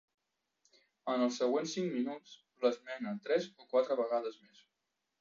[1.15, 4.69] En els següents cinc minuts l'esmena tres o quatre vegades més.